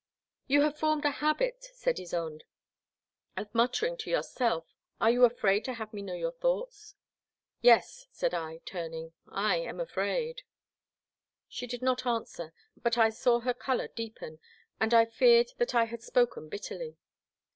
[0.47, 2.41] "You have formed a habit,'* said Ysonde,"
[3.37, 4.65] of muttering to yourself.
[4.99, 6.95] Are you afraid to have me know your thoughts?"
[7.61, 10.41] Yes," said I, turning, '* I am afraid."
[11.47, 14.39] She did not answer, but I saw her colour deepen,
[14.79, 16.97] and I feared that I had spoken bitterly.